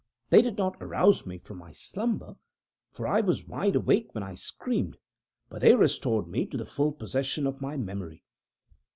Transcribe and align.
They 0.31 0.41
did 0.41 0.57
not 0.57 0.77
arouse 0.81 1.27
me 1.27 1.37
from 1.37 1.59
my 1.59 1.71
slumber 1.73 2.35
for 2.91 3.05
I 3.07 3.21
was 3.21 3.47
wide 3.47 3.75
awake 3.75 4.15
when 4.15 4.23
I 4.23 4.33
screamed 4.33 4.97
but 5.47 5.61
they 5.61 5.75
restored 5.75 6.27
me 6.27 6.47
to 6.47 6.57
the 6.57 6.65
full 6.65 6.91
possession 6.91 7.45
of 7.45 7.61
my 7.61 7.77
memory. 7.77 8.23